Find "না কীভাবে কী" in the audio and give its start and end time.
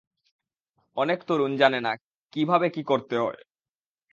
1.81-2.81